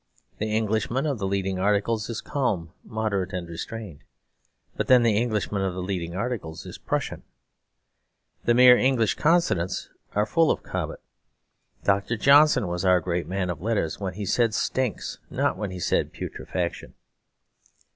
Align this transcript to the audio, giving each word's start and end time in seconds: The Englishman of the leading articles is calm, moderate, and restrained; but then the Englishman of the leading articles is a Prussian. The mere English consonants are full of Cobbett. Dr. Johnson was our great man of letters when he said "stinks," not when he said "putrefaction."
The 0.39 0.49
Englishman 0.51 1.05
of 1.05 1.19
the 1.19 1.27
leading 1.27 1.59
articles 1.59 2.09
is 2.09 2.21
calm, 2.21 2.71
moderate, 2.83 3.33
and 3.33 3.47
restrained; 3.47 3.99
but 4.75 4.87
then 4.87 5.03
the 5.03 5.15
Englishman 5.15 5.61
of 5.61 5.75
the 5.75 5.81
leading 5.83 6.15
articles 6.15 6.65
is 6.65 6.77
a 6.77 6.79
Prussian. 6.79 7.21
The 8.45 8.55
mere 8.55 8.75
English 8.75 9.13
consonants 9.13 9.89
are 10.15 10.25
full 10.25 10.49
of 10.49 10.63
Cobbett. 10.63 11.01
Dr. 11.83 12.17
Johnson 12.17 12.67
was 12.67 12.83
our 12.83 12.99
great 12.99 13.27
man 13.27 13.51
of 13.51 13.61
letters 13.61 13.99
when 13.99 14.15
he 14.15 14.25
said 14.25 14.55
"stinks," 14.55 15.19
not 15.29 15.55
when 15.55 15.69
he 15.69 15.79
said 15.79 16.11
"putrefaction." 16.13 16.95